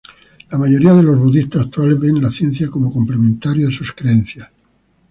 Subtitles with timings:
[0.49, 4.49] La mayoría de los budistas actuales ven la ciencia como complementario a sus creencias.